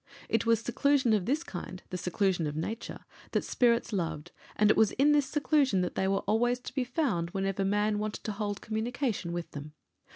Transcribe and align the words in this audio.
It 0.29 0.47
was 0.47 0.59
seclusion 0.61 1.13
of 1.13 1.27
this 1.27 1.43
kind, 1.43 1.83
the 1.91 1.95
seclusion 1.97 2.47
of 2.47 2.55
nature, 2.55 3.05
that 3.33 3.43
spirits 3.43 3.93
loved, 3.93 4.31
and 4.55 4.71
it 4.71 4.75
was 4.75 4.93
in 4.93 5.11
this 5.11 5.27
seclusion 5.27 5.87
they 5.93 6.07
were 6.07 6.21
always 6.25 6.57
to 6.61 6.73
be 6.73 6.83
found 6.83 7.29
whenever 7.35 7.63
man 7.63 7.99
wanted 7.99 8.23
to 8.23 8.31
hold 8.31 8.61
communication 8.61 9.31
with 9.31 9.51
them. 9.51 9.73